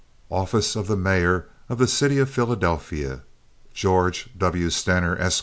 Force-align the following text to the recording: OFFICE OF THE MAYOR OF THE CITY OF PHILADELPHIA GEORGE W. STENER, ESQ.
OFFICE 0.31 0.75
OF 0.75 0.87
THE 0.87 0.95
MAYOR 0.97 1.45
OF 1.69 1.77
THE 1.77 1.87
CITY 1.87 2.17
OF 2.17 2.27
PHILADELPHIA 2.31 3.21
GEORGE 3.75 4.29
W. 4.35 4.71
STENER, 4.71 5.15
ESQ. 5.19 5.39